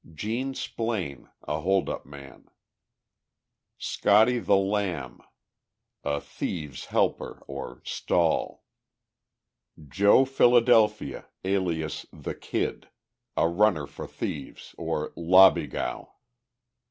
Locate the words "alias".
11.43-12.07